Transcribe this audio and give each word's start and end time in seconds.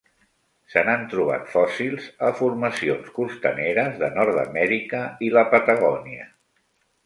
Se 0.75 0.81
n'han 0.87 1.03
trobat 1.11 1.43
fòssils 1.55 2.07
a 2.29 2.31
formacions 2.41 3.13
costaneres 3.19 4.01
de 4.03 4.11
Nord-amèrica 4.19 5.07
i 5.29 5.33
la 5.39 5.49
Patagònia. 5.57 6.31